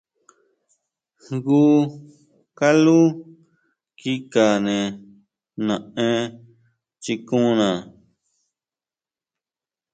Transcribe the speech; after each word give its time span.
Jngu 1.23 1.61
kaló 2.57 2.99
kikane 3.99 4.77
naʼenchikona. 5.65 7.69